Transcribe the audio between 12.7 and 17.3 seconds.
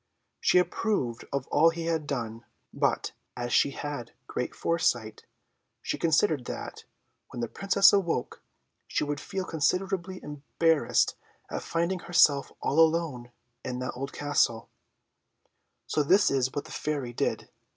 alone in that old castle; so this is what the Fairy